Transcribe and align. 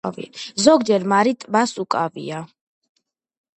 ზოგჯერ 0.63 1.05
მაარი 1.11 1.35
ტბას 1.45 1.75
უკავია. 1.85 2.43